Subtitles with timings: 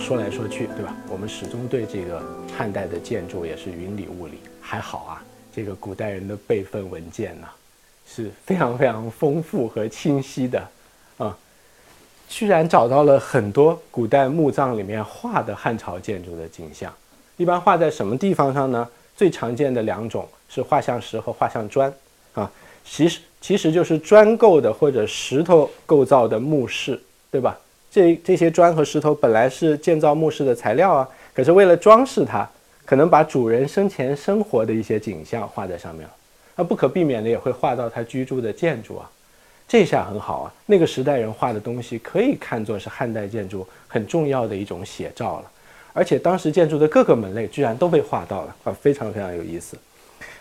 [0.00, 0.96] 说来说去，对吧？
[1.08, 2.22] 我们始终对这个
[2.56, 4.38] 汉代的建筑也是云里雾里。
[4.60, 5.22] 还好啊，
[5.54, 7.46] 这个古代人的备份文件呢，
[8.08, 10.66] 是非常非常丰富和清晰的
[11.18, 11.36] 啊。
[12.28, 16.92] 居然找到了很多古代墓葬里面画的汉朝建筑的景象。
[17.36, 18.88] 一般画在什么地方上呢？
[19.16, 21.92] 最常见的两种是画像石和画像砖
[22.32, 22.50] 啊。
[22.84, 27.58] 其实其实就是砖构的或者石头构造的墓室，对吧？
[27.90, 32.48] 这这些砖和石头本来是建造墓室的材料啊，可是为了装饰它，
[32.84, 36.14] 可能把主人生前生活的一些景象画在上面了，
[36.56, 39.10] 那不可避免的也会画到他居住的建筑啊。
[39.66, 45.50] 这下很好啊，那个时代人画的东西可以看作是汉代建筑很重要的一种写照了，
[45.92, 49.76] 而且当时建筑的各个门类居然都被画到了啊，非常非常有意思。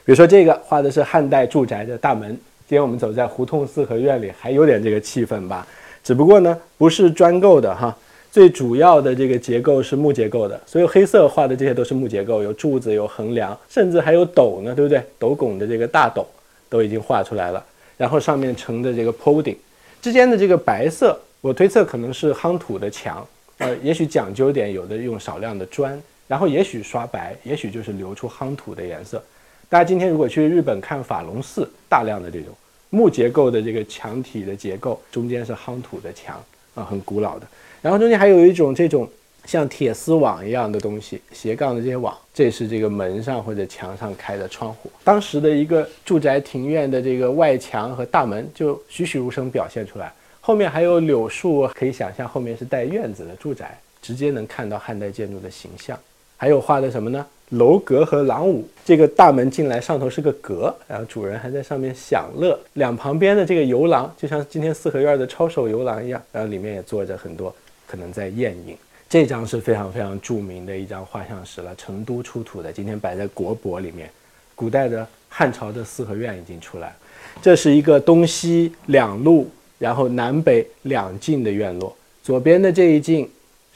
[0.06, 2.30] 比如说这个画的是汉代住宅的大门，
[2.68, 5.68] 今天我们走在胡同四合院里，还有点这个气氛吧。
[6.10, 7.96] 只不过呢，不是砖构的哈，
[8.32, 15.04] 最主要的这个结构是木结构的，所以黑色画的这些都是木结构，有柱子，有横梁，甚至还有斗呢，对不对？
[15.20, 16.26] 斗拱的这个大斗
[16.68, 17.64] 都已经画出来了，
[17.96, 19.56] 然后上面承的这个坡顶
[20.02, 23.23] 之间的这个白色，我推测可能是夯土的墙，
[23.60, 29.23] 呃，也许讲究点，有的用少量的砖，然后也许刷白，也许就是留出夯土的颜色。
[29.70, 32.48] 大家今天如果去日本看法隆寺，大量的这种。
[32.90, 36.44] 木结构的这个墙体的结构，中间是夯土的墙
[36.76, 37.48] 啊，很古老的。
[37.82, 39.08] 然后中间还有一种这种
[39.45, 44.92] 像铁丝网一样的东西，斜杠的这些网，这是这个门上或者墙上开的窗户。
[45.04, 50.12] 当时的一个住宅庭院的这个外墙和大门就栩栩如生表现出来。
[50.42, 55.98] 后面还有柳树，可以想象后面是带院子的住宅，直接能看到汉代建筑的形象。
[56.40, 57.26] 还有画的什么呢？
[57.50, 62.58] 楼阁和廊屋，这个大门进来上头是个阁，然后主人还在上面享乐。
[62.76, 67.54] 两旁边的这个游廊，就像今天四合院的抄手游廊一样，然后里面也坐着很多，
[67.86, 68.77] 可能在宴饮。
[69.10, 74.10] 这张是非常非常著名的一张画像石了，成都出土的，今天摆在国博里面。
[74.56, 76.95] 古代的汉朝的四合院已经出来了，
[77.42, 81.94] 这是一个东西两路，然后南北两进的院落。
[82.23, 83.30] 左边的这一进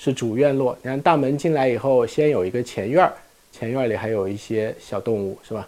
[0.03, 3.13] 是主院落，你看大门进来以后，先有一个前院儿。
[3.53, 5.65] 前院里还有一些小动物，是吧？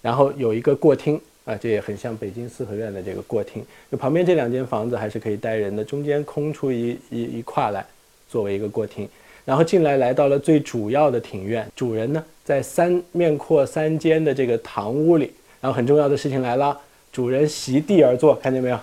[0.00, 3.62] 然后有一个过厅啊，这也很像北京四合院的这个过厅。
[3.92, 7.84] 就旁边这两间房子还是可以待人的，中间空出一一一块来，
[8.26, 9.06] 作为一个过厅。
[9.44, 15.30] 然后进来来到了最主要的庭院，主人呢在三面阔三间的这个堂屋里。
[15.60, 16.80] 然后很重要的事情来了，
[17.12, 18.78] 主人席地而坐，看见没有？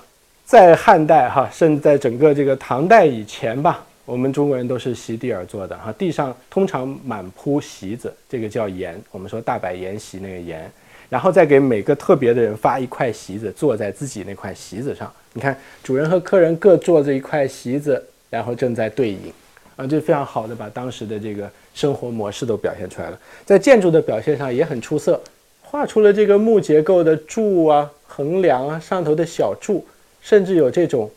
[0.45, 3.83] 在汉代哈，甚至在整个这个唐代以前吧。
[4.03, 8.95] 我们中国人都是席地而坐的哈，地上通常满铺席子，这个叫筵。
[9.11, 10.59] 我们说大摆筵席那个筵，
[11.07, 15.11] 然后再给每个特别的人发一块席子，坐在自己那块席子上。
[15.33, 19.31] 你看，主人和客人各坐着一块席子，然后正在对饮，
[19.75, 23.19] 啊，这非常好的把当时的这个生活模式都表现出来了。
[23.45, 25.21] 在建筑的表现上也很出色，
[25.61, 29.85] 画出了这个木结构的柱啊、横梁啊、上头的小柱，
[30.21, 31.09] 甚至有这种。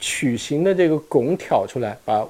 [0.00, 2.26] 曲形的这个拱挑出来，把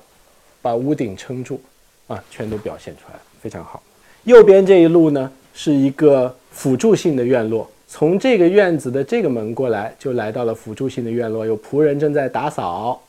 [0.60, 1.60] 把屋顶撑住，
[2.08, 3.82] 啊，全都表现出来非常好。
[4.24, 13.00] 右边这一路呢，是一个辅助性的院落，从这个院子的这个门过来，就来到了辅助性的院落，有仆人正在打扫，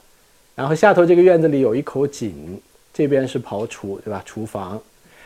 [0.55, 2.61] 然后下头这个院子里有一口井，
[2.93, 4.21] 这边是庖厨，对吧？
[4.25, 4.79] 厨房，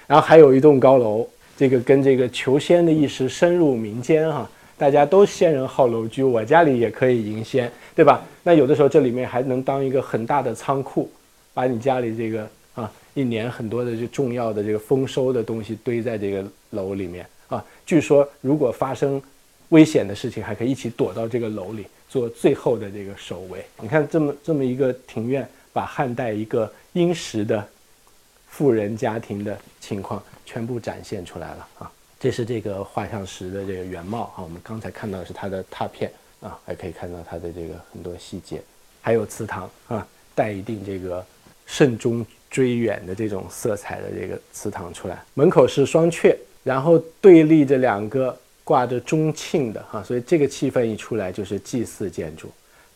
[0.07, 4.49] 然后还有一栋高楼，这个跟这个求仙的意识深入民间哈。
[4.77, 8.21] 大家都仙人好楼居，我家里也可以迎仙，对吧？
[8.43, 11.09] 那有的时候这里面还能当一个很大的仓库，
[11.53, 17.63] 把你家里这个啊一年很多的这重要的这个丰收的东西堆在这个楼里面啊。
[17.85, 19.21] 据说如果发生
[19.69, 23.65] 危险的事情，还可以一起躲到这个楼里做最后的这个守卫。
[23.79, 27.65] 你看这么这么一个庭院，把汉代一个殷实的
[28.47, 31.91] 富人家庭的情况全部展现出来了啊。
[32.25, 36.11] 这是这个画像石的这个原貌啊，我们刚才看到的是它的拓片
[36.41, 38.59] 啊，还可以看到它的这个很多细节，
[38.99, 41.23] 还有祠堂啊，带一定这个
[41.67, 45.23] 慎终追远的这种色彩的这个祠堂出来。
[45.35, 52.49] 门口是双阙，然后对立着两个挂着钟磬的哈，所以这个气氛一出来就是祭祀建筑。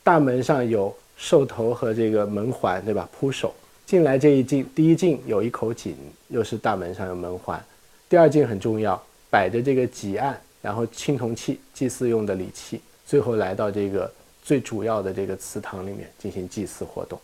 [0.04, 3.08] 大门上有兽头和这个门环，对吧？
[3.12, 3.54] 铺首
[3.86, 5.96] 进来这一进，第一进有一口井，
[6.30, 7.64] 又是大门上有门环。
[8.10, 9.00] 第二进很重要。
[9.30, 14.12] 摆着这个几案，然后青铜器、祭祀用的礼器，最后来到这个
[14.44, 17.20] 最主要的这个祠堂里面进行祭祀活动。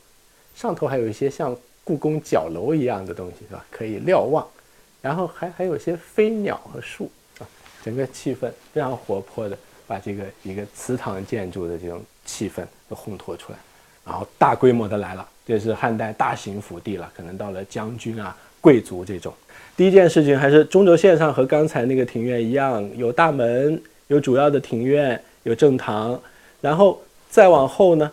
[0.55, 3.65] 上头还有一些像故宫角楼一样的东西，是吧？
[3.69, 4.47] 可以瞭望，
[5.01, 7.47] 然后还还有一些飞鸟和树啊，
[7.83, 13.57] 整个气氛非常活泼的，把这个一个祠堂建筑的这种气氛都烘托出来。
[14.05, 19.31] 然后大规模的来了，这是汉代大型府地了，可能到了将军啊、贵族这种。
[19.77, 26.19] 第一件事情还是中轴线上和刚才那个庭院一样，有大门，有主要的庭院，有正堂，
[26.61, 28.11] 然后再往后呢，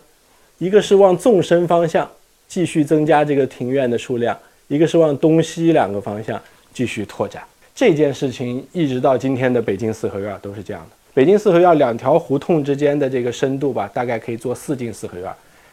[0.58, 2.06] 一个是往纵深方向
[2.46, 4.38] 继续增加这个庭院的数量，
[4.68, 6.38] 一个是往东西两个方向
[6.74, 7.42] 继续拓展。
[7.74, 10.96] 这件事情一直到今天的北京四合院都是这样的。
[11.14, 15.32] 北京四合院两条胡同之间的这个深度吧，大概可以做四进四合院。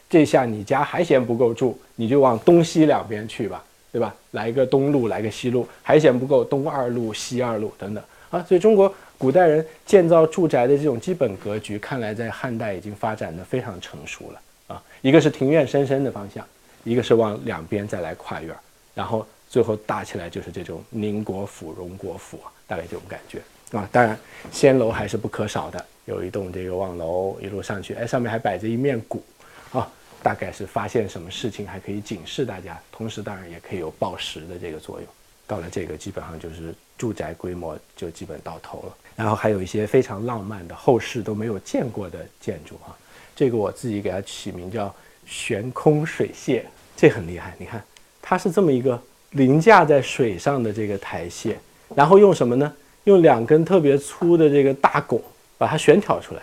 [0.10, 3.62] 这下你家还嫌不够住，你就往东西两边去吧。
[3.92, 4.14] 对吧？
[4.32, 8.44] 来一个东路，来个西路，还嫌不够，东二路、西二路等等啊！
[8.48, 14.84] 所以中国古代人建造住宅的这种基本格局，看来在汉代已经发展的非常成熟了啊！
[15.02, 16.46] 一个是庭院深深的方向，
[16.84, 18.56] 一个是往两边再来跨院，
[18.94, 23.40] 然后最后搭起来就是这种宁国府、荣国府，大概这种感觉
[23.78, 23.90] 啊！
[23.92, 24.18] 当然，
[24.52, 29.24] 仙楼还是不可少的，有一栋这个望楼，一路上去，哎，上面还摆着一面鼓
[29.72, 29.92] 啊！
[30.22, 35.08] 大概是发现什么事情还可以警示大家，同时当然也可以有报时的这个作用。
[35.48, 38.96] 到了这个基本上就是住宅规模就基本到头了。
[39.16, 42.96] 然后还有一些非常浪漫的后世都没有见过的建筑哈，
[43.36, 44.94] 这个我自己给它起名叫
[45.26, 46.62] 悬空水榭，
[46.96, 47.56] 这很厉害。
[47.58, 47.84] 你看
[48.22, 49.02] 它是这么一个
[49.32, 51.56] 凌驾在水上的这个台榭，
[51.96, 52.72] 然后用什么呢？
[53.06, 55.20] 用两根特别粗的这个大拱
[55.58, 56.42] 把它悬挑出来，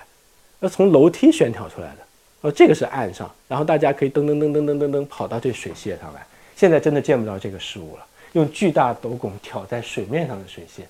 [0.60, 2.05] 要从楼梯悬挑出来的。
[2.46, 6.24] 哦，这个是岸上，然后大家可以噔噔噔噔噔噔噔跑到这水榭上来。
[6.54, 10.82] 现在真的见不到这个事物了，用巨大斗拱挑在水面上的水榭，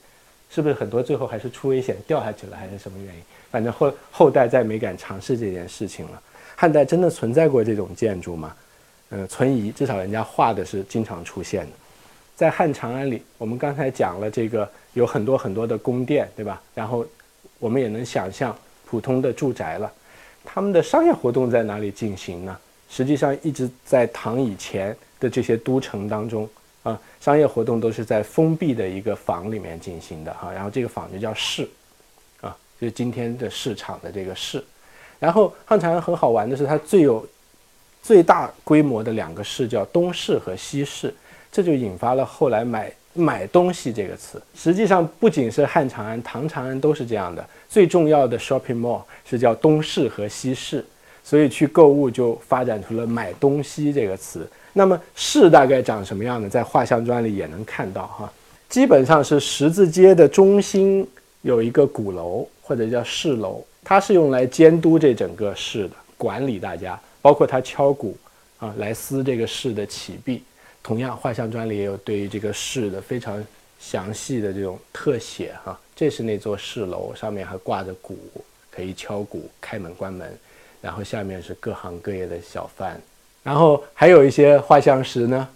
[0.51, 3.23] 是不是很多最后还是出危险掉下去了，还是什么原因？
[3.51, 6.23] 反正后后代再没敢尝试这件事情了。
[6.55, 8.55] 汉代真的存在过这种建筑吗？
[9.09, 11.73] 嗯，存疑，至少人家画的是经常出现的。
[12.35, 16.61] 在汉长安里，我们刚才讲了这个有很多很多的宫殿，对吧？
[16.75, 17.07] 然后
[17.59, 18.55] 我们也能想象
[18.85, 19.91] 普通的住宅了。
[20.47, 22.57] 他们的商业活动在哪里进行呢？
[22.89, 26.49] 实际上，一直在唐以前的这些都城当中
[26.85, 30.53] 啊，商业活动都是在封闭的一个坊里面进行的哈。
[30.53, 31.69] 然后这个坊就叫市，
[32.41, 34.65] 啊，就是今天的市场的这个市。
[35.19, 37.29] 然后汉长安很好玩的是，它最有
[38.03, 41.13] 最大规模的两个市叫东市和西市，
[41.51, 42.93] 这就引发了后来买。
[43.19, 47.43] 买东西这个词，实际上不仅是汉长安、唐长安都是这样的。
[47.77, 50.83] 最重要的 shopping mall 是叫东市和西市，
[51.23, 54.49] 所以去购物就发展出了买东西这个词。
[54.73, 56.49] 那么市大概长什么样呢？
[56.49, 58.33] 在画像砖里也能看到哈，
[58.71, 61.07] 基本上是十字街的中心
[61.43, 68.17] 有一个鼓楼或者叫市楼，它是用来监督这整个市的，管理大家，包括它敲鼓
[68.59, 70.43] 啊，来撕这个市的起币。
[70.83, 73.45] 同样，画像砖里也有对于这个市的非常
[73.79, 75.79] 详细的这种特写哈。
[75.97, 78.17] 这是那座市楼，上面还挂着鼓，
[78.71, 80.31] 可以敲鼓开门关门。
[80.81, 83.01] 然后下面是各行各业的小贩。
[83.43, 85.49] 然后还有一些画像石呢，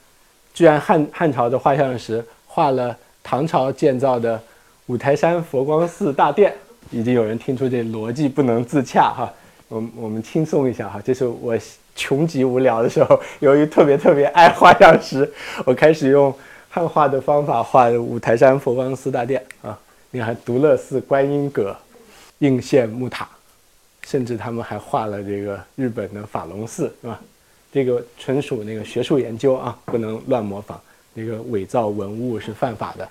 [0.54, 4.42] 居然汉汉朝的画像石画了唐朝建造的
[4.86, 6.52] 五台山佛光寺大殿。
[6.90, 9.32] 已经有人听出这逻辑不能自洽哈。
[9.68, 11.56] 我我们轻松一下哈，这是我。
[11.96, 15.30] 穷极无聊的时候，由于特别特别爱画像石，
[15.66, 16.32] 我开始用
[16.70, 19.78] 汉画的方法画五台山佛光寺大殿啊。
[20.10, 21.76] 你看独乐寺观音阁、
[22.38, 23.28] 应县木塔，
[24.02, 27.20] 甚至他们还画了这个日本的法隆寺，是吧？
[27.72, 30.80] 这个纯属那个学术研究啊，不能乱模仿。
[31.14, 33.08] 那个伪造文物是犯法的。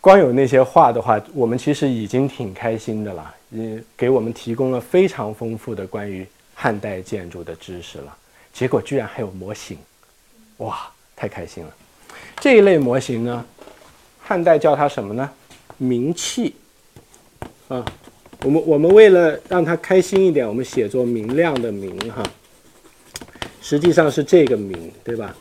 [0.00, 6.26] 光有那些画的话，我们其实已经挺开心的了，也，给我们提供了非常丰富的关于。
[6.54, 8.14] 汉代建筑的知识了，
[8.52, 9.78] 结果居然还有模型，
[10.58, 11.70] 哇，太开心了！
[12.38, 13.46] 这一类模型呢，
[14.20, 15.30] 汉代叫它什么呢？
[15.80, 16.54] 明器
[17.68, 17.84] 啊。
[18.44, 22.22] 我们我们为了让他开心一点，我们写作明亮的明哈，
[23.60, 25.34] 实际上是这个明，对吧？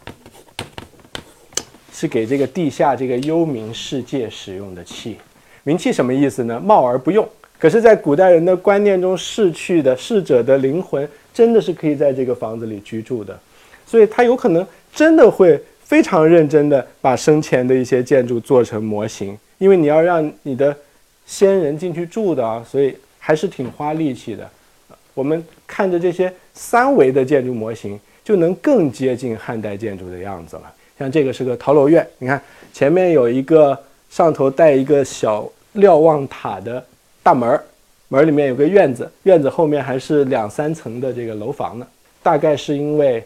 [1.93, 5.17] 是给这个地下这个幽冥世界使用的器。
[5.63, 6.60] 明器什么意思呢？
[6.60, 7.27] 冒而不用。
[7.58, 13.38] 可是，在古代人的观念中，逝去的逝者的灵魂真的是可以在这个房子里居住的，
[13.86, 20.75] 所以他有可能真的会非常认真的把生前的一些建筑做成模型，因为你要让你的
[21.27, 24.49] 先人进去住的啊，所以还是挺花力气的。
[25.13, 30.73] 我们看着这些三维的建筑模型，就能更接近汉代建筑的样子了。
[30.97, 32.41] 像这个是个陶楼院，你看
[32.73, 33.77] 前面有一个
[34.09, 36.83] 上头带一个小瞭望塔的。
[37.21, 37.63] 大门儿，
[38.07, 41.85] 门儿里面有个院子，院子后面还是两三层的这个楼房呢。
[42.23, 43.23] 大概是因为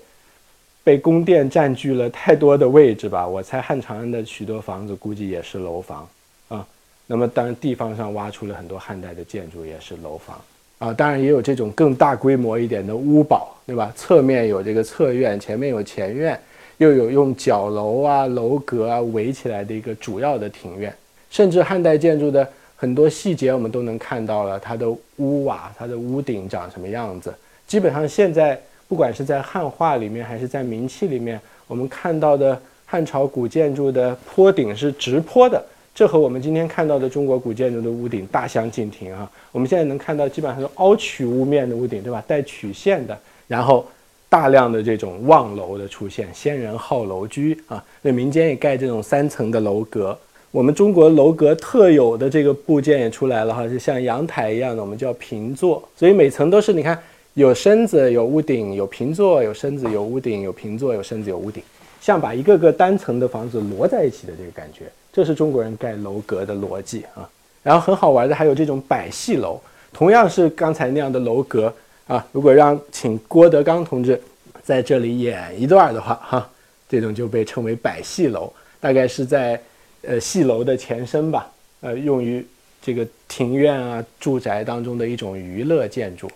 [0.84, 3.26] 被宫殿占据了太多的位置吧。
[3.26, 6.08] 我猜汉长安的许多房子估计也是楼房
[6.56, 6.68] 啊。
[7.06, 10.40] 那么当然地方上挖出了很多汉代的建筑，也是楼房
[10.80, 13.92] 啊，当然也有这种更大规模一点的屋堡，对吧？
[13.94, 16.40] 侧面有这个侧院，前面有前院，
[16.78, 20.94] 又有用角楼啊、楼阁啊围起来的一个主要的庭院，
[21.30, 27.34] 甚至汉代建筑的很多细节我们都能看到了，它的屋瓦、它的屋顶长什么样子。
[27.68, 35.62] 基本上现在不管是在汉画里面还是在明器里面，我们看到的汉朝古建筑的坡顶是直坡的。
[35.96, 39.30] 这和我们今天看到的中国古建筑的屋顶大相径庭啊！
[39.52, 42.24] 我们现在能看到基本上是凹曲屋面的屋顶，对吧？
[42.26, 43.16] 带曲线的，
[43.48, 43.86] 然后
[44.28, 47.84] 大量的这种望楼的出现，先人好楼居啊。
[48.02, 50.18] 那民间也盖这种三层的楼阁，
[50.50, 55.88] 我们中国楼阁特有的这个部件也出来了哈，就像阳台一样的，我们叫平座。
[55.96, 56.98] 所以每层都是你看
[57.36, 61.62] 有身子、有屋顶、有平座、有身子、有屋顶、有平座、有身子、有屋顶，
[62.02, 64.86] 像把一个个单层的房子摞在一起的这个感觉。
[65.14, 67.30] 这是中国人盖楼阁的逻辑啊，
[67.62, 69.62] 然后很好玩的还有这种百戏楼，
[69.94, 71.72] 同样是刚才那样的楼阁
[72.08, 72.26] 啊。
[72.32, 74.20] 如果让请郭德纲同志
[74.64, 76.50] 在这里演一段的话，哈，
[76.90, 78.52] 这种就被称为百戏楼，
[78.82, 79.62] 大概是在
[80.02, 81.48] 呃戏楼的前身吧，
[81.82, 82.44] 呃，用于
[82.82, 86.28] 这个庭院啊、住宅当中的一种娱乐建筑。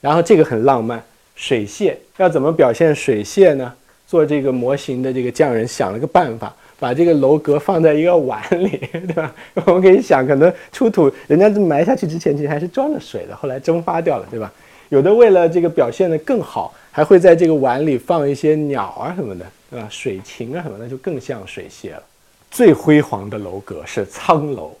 [0.00, 1.00] 然后这个很浪漫，
[1.36, 3.72] 水榭要怎么表现水榭呢？
[4.08, 6.52] 做这个模型的这个匠人想了个办法。
[6.78, 9.34] 把这个楼阁放在一个碗里， 对吧？
[9.64, 14.52] 我们可以想，可能出土人家埋下去之前，其实还是装了水的，后来蒸发掉了，对吧？
[14.90, 19.88] 有的为了这个表现的更好，还会在这个碗里放一些鸟啊什么的，对吧？
[19.90, 22.02] 水禽啊什么的，就更像水榭了。
[22.50, 24.76] 最辉煌的楼阁是苍楼，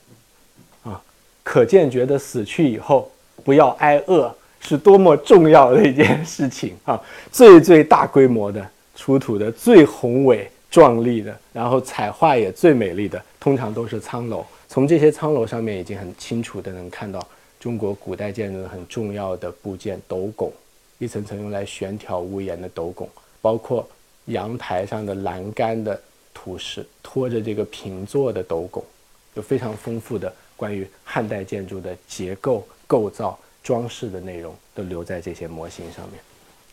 [0.84, 1.00] 啊，
[1.42, 3.10] 可见觉得死去以后
[3.44, 7.00] 不要挨饿是多么重要的一件事情啊！
[7.32, 10.48] 最最大规模的出土的最宏伟。
[10.76, 14.44] 壮丽的，然后彩画也最美丽的，通常都是苍楼。
[14.68, 17.26] 从这些苍楼上面，已经很清楚的能看到
[17.58, 20.52] 中国古代建筑很重要的部件——斗拱，
[20.98, 23.08] 一层层用来悬挑屋檐的斗拱，
[23.40, 23.88] 包括
[24.26, 25.98] 阳台上的栏杆的
[26.34, 28.84] 图示，拖着这个平座的斗拱，
[29.32, 36.20] 有非常丰富的关于汉代建筑的结构、构造、装饰的内容，都留在这些模型上面。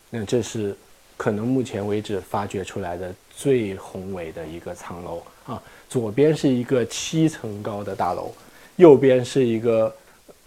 [0.10, 0.75] 那这是。
[1.17, 8.32] 可能目前为止发掘出来的最宏伟的一个藏楼啊，左边是一个七层高的大楼，
[8.75, 9.93] 右边是一个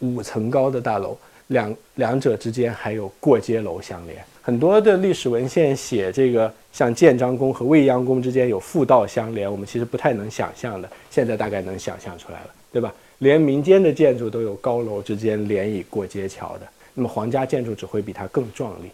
[0.00, 1.16] 五层高的大楼，
[1.48, 4.24] 两两者之间还有过街楼相连。
[4.42, 12.94] 很多的历史文献写这个像建章宫和未央宫之间有复道相连，我们其实不太能想象的，现在大概能想象出来了，对吧？
[13.18, 18.90] 连民间的建筑都有高楼之间连以过街桥的，那么皇家建筑只会比它更壮丽。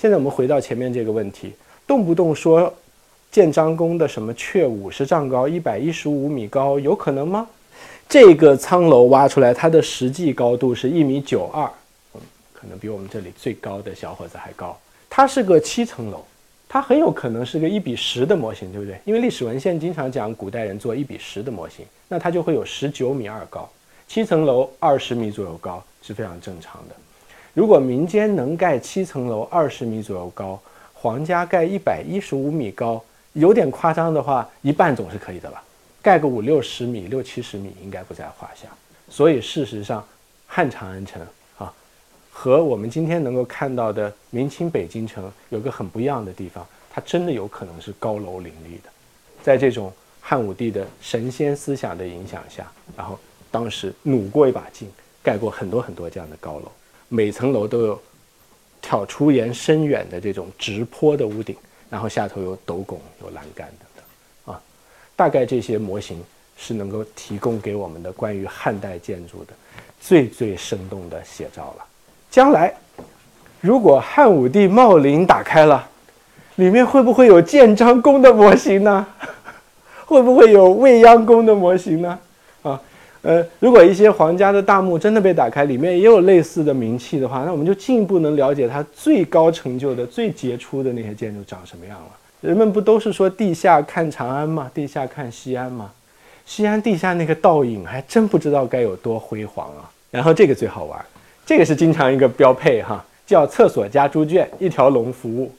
[0.00, 1.52] 现在我们回到前面这个问题，
[1.84, 2.72] 动不动说
[3.32, 7.48] 建章宫的什么阙五十丈高、一百一十五米高，有可能吗？
[8.08, 11.68] 这个苍楼挖出来，它的实际高度是一米九二，
[12.14, 12.20] 嗯，
[12.54, 14.78] 可能比我们这里最高的小伙子还高。
[15.10, 16.24] 它是个七层楼，
[16.68, 18.96] 它很有可能是个一比十的模型，对不对？
[19.04, 23.68] 因为历史文献经常讲古代人做一比十的模型，那它就会有十九米二高，
[24.06, 26.94] 七层楼二十米左右高是非常正常的。
[27.54, 30.60] 如果民间能盖七层楼二十米左右高，
[30.92, 33.02] 皇家盖一百一十五米高，
[33.32, 35.62] 有点夸张的话，一半总是可以的吧？
[36.00, 38.68] 盖个五六十米、六七十米应该不在话下。
[39.08, 40.04] 所以事实上，
[40.46, 41.20] 汉长安城
[41.56, 41.72] 啊，
[42.30, 48.90] 和我们今天能够看到的明清北京城有个很不一样的地方，它真的有可能是高楼林立的。
[49.42, 53.18] 在这种汉武帝的神仙思想的影响下，然后
[53.50, 54.88] 当时努过一把劲，
[55.22, 56.70] 盖过很多很多这样的高楼。
[57.08, 58.00] 每层楼都有
[58.80, 61.56] 挑出檐深远的这种直坡的屋顶，
[61.88, 64.60] 然后下头有斗拱、有栏杆等等，啊，
[65.16, 66.22] 大概这些模型
[66.56, 69.52] 是能够提供给我们的关于汉代建筑的
[70.00, 71.84] 最最生动的写照了。
[72.30, 72.74] 将来
[73.60, 75.88] 如果汉武帝茂陵打开了，
[76.56, 79.06] 里面会不会有建章宫的模型呢？
[80.06, 82.18] 会不会有未央宫的模型呢？
[83.28, 92.08] 呃，如果一些皇家的大墓真的被打开，里面也有类似的名器的话，那我们就进一步能了解它最高成就的、最杰出的那些建筑长什么样了。
[92.40, 94.70] 人们不都是说地下看长安吗？
[94.72, 95.90] 地下看西安吗？
[96.46, 99.84] 西安地下那个倒影，还真不知道该有多辉煌啊！
[100.10, 100.98] 然后这个最好玩，
[101.44, 105.52] 这个是经常一个标配哈，叫厕所加猪圈，一条龙服务，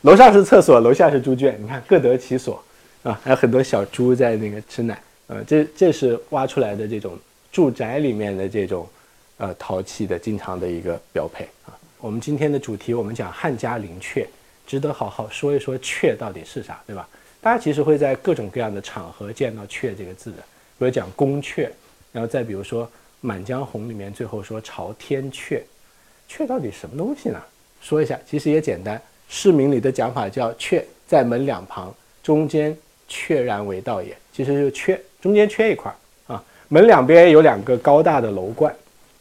[0.00, 2.60] 楼上是厕所，楼下是猪圈，你看各得其所
[3.04, 4.98] 啊，还有很多小猪在那个吃奶。
[5.28, 7.18] 呃，这这是挖出来的这种
[7.50, 8.88] 住宅里面的这种，
[9.38, 11.76] 呃，陶器的经常的一个标配啊。
[11.98, 14.26] 我们今天的主题，我们讲汉家陵阙，
[14.66, 17.08] 值得好好说一说阙到底是啥，对吧？
[17.40, 20.38] 大家其实会在各种各样的场合见到阙这个字的，
[20.78, 21.68] 比如讲宫阙，
[22.12, 22.86] 然后再比如说
[23.20, 25.60] 《满江红》里面最后说朝天阙，
[26.30, 27.40] 阙到底什么东西呢？
[27.80, 32.76] 说一下，其实也简单，市民里的讲法叫阙在门两旁，中间
[33.08, 34.16] 阙然为道也。
[34.32, 35.92] 其实就是“阙中间缺一块
[36.28, 38.72] 啊，门两边有两个高大的楼冠，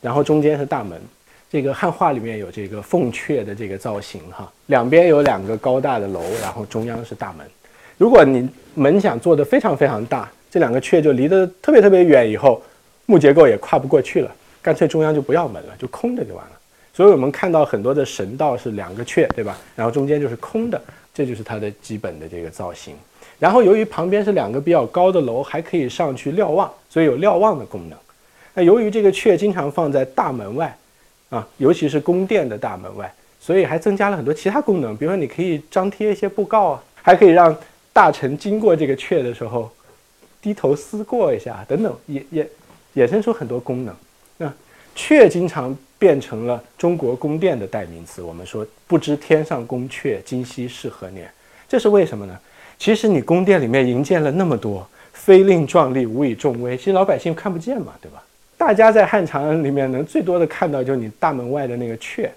[0.01, 1.01] 然后中间是大门。
[1.49, 7.47] 这个汉画里面有这个凤阙的这个造型哈，两边有两个高大的楼，然后中央是大门。
[7.97, 12.61] 如果你门想做的非常非常大，这两个阙就离得特别特别远，以后
[13.07, 14.31] 木结构也跨不过去了，
[14.61, 16.51] 干脆中央就不要门了，就空着就完了。
[16.93, 19.57] 所以我们看到很多的神道是两个阙，对吧？
[19.75, 20.79] 然后中间就是空的，
[21.15, 22.93] 这就是它的基本的这个造型。
[23.39, 27.97] 然后由于旁边是两个比较高的楼，还可以上去瞭望，所以有瞭望的功能。
[28.53, 30.77] 那由于这个阙经常放在大门外。
[31.31, 33.11] 啊，尤其是宫殿的大门外，
[33.41, 37.53] 所以还增加了很多其他功能，比如说你可以张贴一些布告啊，还可以让
[37.91, 39.69] 大臣经过这个阙的时候
[40.39, 42.49] 低头思过一下，等等，也也
[42.95, 43.95] 衍生出很多功能。
[44.37, 44.53] 那
[44.95, 48.21] 阙经常变成了中国宫殿的代名词。
[48.21, 51.29] 我们说不知天上宫阙，今夕是何年？
[51.67, 52.39] 这是为什么呢？
[52.77, 58.23] 其实你宫殿里面营建了那么多，非令壮丽，无以重威，其实老百姓看不见嘛，对吧？
[58.57, 62.29] 大家在汉长安里面能最多的看到就是你大门外的那个阙，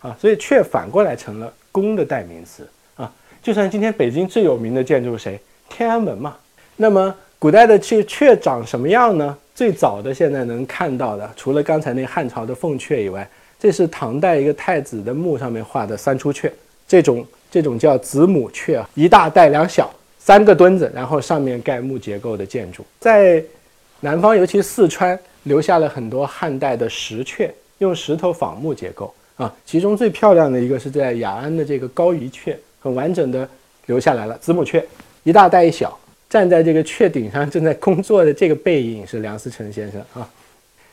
[0.00, 3.12] 啊，所以阙反过来成了宫的代名词啊。
[3.42, 5.38] 就算今天北京最有名的建筑谁？
[5.68, 6.36] 天安门嘛。
[6.76, 9.36] 那么古代的阙阙长什么样呢？
[9.54, 16.50] 最早的现在能看到的，除了刚才那汉朝的凤阙以外，这是唐代一个太子的墓上面画的三出阙，
[16.86, 23.42] 这种这种叫子母阙，一大带两小，三个墩子，然后上面盖木结构的建筑，在
[24.00, 25.18] 南方，尤其四川。
[25.44, 29.54] 留下了很多汉代的石阙，用石头仿木结构啊。
[29.66, 33.46] 其中最漂亮的一个是在雅安的这个高仪阙，很完整的
[33.84, 34.38] 留下来了。
[34.38, 34.82] 子母阙
[35.22, 35.98] 一大带一小，
[36.30, 40.26] 站在这个阙顶上正在工作的这个背影是梁思成先生啊。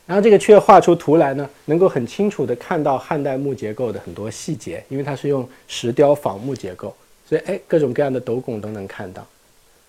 [0.06, 6.94] 然后这个阙画出图来呢，能够很清楚的看到汉代木结构的很多细节，因为它是用石雕仿木结构，
[7.28, 9.26] 所以哎，各种各样的斗拱都能看到，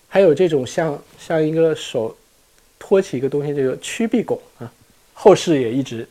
[0.08, 2.14] 还有这种像像一个手。
[2.76, 4.70] 托起一个东西，这个曲壁拱啊，
[5.14, 6.06] 后世也一直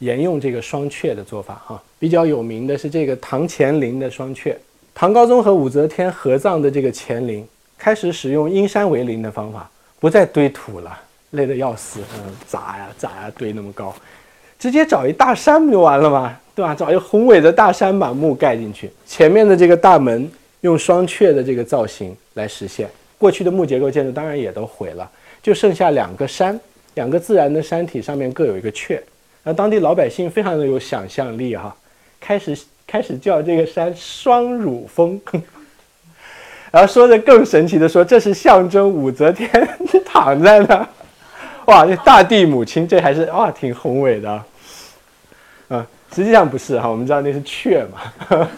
[0.00, 1.80] 沿用这个双阙的做法哈。
[1.96, 4.56] 比较有名的是这个唐乾陵的双阙，
[4.92, 10.98] 唐高宗和武则天合葬的这个乾陵，开始使用阴山为陵的方法，不再堆土了，
[11.30, 13.94] 累得要死，嗯，砸呀砸呀堆那么高，
[14.58, 16.36] 直接找一大山不就完了吗？
[16.54, 16.74] 对吧？
[16.74, 20.28] 找一个宏伟的大山把墓盖进去，前面的这个大门
[20.62, 25.08] 用双阙的这个造型来实现，过去的木结构建筑当然也都毁了。
[25.40, 26.58] 就剩下两个山，
[26.94, 29.00] 两个自然的山体上面各有一个阙，
[29.44, 31.74] 那当地老百姓非常的有想象力哈，
[32.18, 35.18] 开始开始叫这个山双乳峰，
[36.72, 39.48] 然后说的更神奇的说这是象征武则天
[40.04, 40.88] 躺在那儿，
[41.68, 44.30] 哇，这大地母亲这还是哇挺宏伟的，
[45.68, 48.48] 啊，实际上不是哈，我们知道那是阙嘛。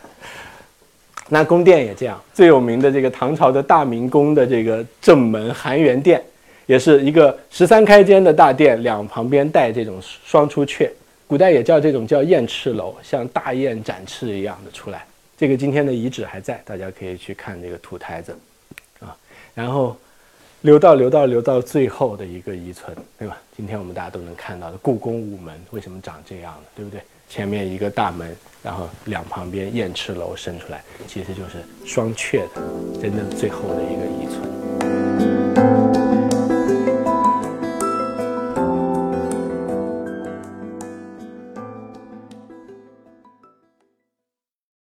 [1.28, 6.20] 那宫殿也这样，最有名的这个唐朝的大明宫的这个正门含元殿，
[6.64, 10.90] 也是一个十三开间的大殿，两旁边带这种双出阙，
[11.26, 15.04] 古代也叫这种叫燕翅楼，像大雁展翅一样的出来。
[15.36, 18.34] 这个今天的遗址还在，大家可以去看这个土台子，
[18.98, 19.14] 啊，
[19.54, 19.94] 然后
[20.62, 23.38] 留到留到留到最后的一个遗存，对吧？
[23.56, 27.00] 今天我们大家都能看到的故宫午门为什么长这样呢，对不对？
[27.30, 35.89] 前面一个大门，然后两旁边燕翅楼伸出来，其实就是双阙的真正最后的一个遗存。